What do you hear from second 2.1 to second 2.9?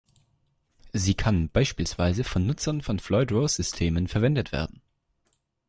von Nutzern